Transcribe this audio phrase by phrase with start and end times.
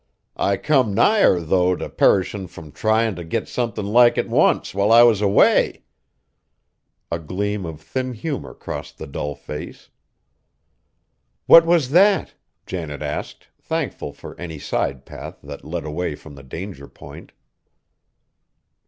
[0.35, 4.91] I come nigher, though, t' perishin' frum tryin' t' get somethin' like it once, while
[4.91, 5.83] I was away!"
[7.11, 9.91] A gleam of thin humor crossed the dull face.
[11.45, 12.33] "What was that?"
[12.65, 17.31] Janet asked, thankful for any side path that led away from the danger point.